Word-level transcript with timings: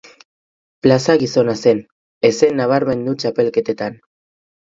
Plaza 0.87 1.15
gizona 1.23 1.55
zen, 1.65 1.81
ez 2.31 2.33
zen 2.41 2.59
nabarmendu 2.61 3.15
txapelketetan. 3.25 4.01